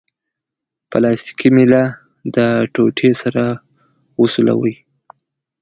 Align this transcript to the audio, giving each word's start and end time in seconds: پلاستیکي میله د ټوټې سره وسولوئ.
پلاستیکي 0.89 1.49
میله 1.55 1.83
د 2.35 2.37
ټوټې 2.73 3.11
سره 3.21 3.43
وسولوئ. 4.21 4.75